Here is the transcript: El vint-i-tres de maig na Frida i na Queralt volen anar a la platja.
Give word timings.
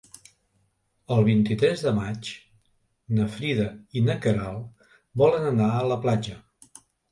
El 1.15 1.19
vint-i-tres 1.27 1.83
de 1.87 1.91
maig 1.97 2.31
na 3.19 3.29
Frida 3.35 3.69
i 4.01 4.05
na 4.09 4.17
Queralt 4.25 4.91
volen 5.25 5.49
anar 5.55 5.71
a 5.79 5.87
la 5.95 6.03
platja. 6.09 6.43